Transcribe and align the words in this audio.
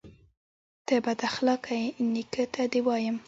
_ته 0.87 0.95
بد 1.05 1.19
اخلاقه 1.29 1.73
يې، 1.81 1.87
نيکه 2.13 2.43
ته 2.53 2.61
دې 2.71 2.79
وايم. 2.87 3.17